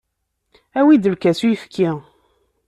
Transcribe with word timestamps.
Awi-d 0.79 1.05
lkas 1.13 1.39
n 1.41 1.45
uyefki. 1.47 1.89